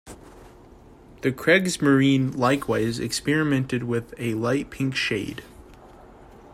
[1.21, 5.43] The Kriegsmarine likewise experimented with a light pink shade.